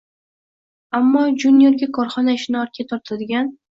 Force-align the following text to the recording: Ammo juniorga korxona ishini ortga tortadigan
Ammo 0.99 1.21
juniorga 1.43 1.91
korxona 1.99 2.35
ishini 2.39 2.59
ortga 2.63 2.87
tortadigan 2.93 3.55